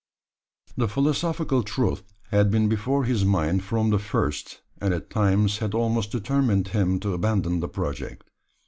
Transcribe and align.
The 0.77 0.87
philosophical 0.87 1.61
truth 1.61 2.01
had 2.31 2.49
been 2.49 2.67
before 2.67 3.03
his 3.03 3.23
mind 3.23 3.61
from 3.63 3.91
the 3.91 3.99
first, 3.99 4.61
and 4.79 4.95
at 4.95 5.11
times 5.11 5.59
had 5.59 5.75
almost 5.75 6.11
determined 6.11 6.69
him 6.69 6.99
to 7.01 7.13
abandon 7.13 7.59
the 7.59 7.69
project. 7.69 8.27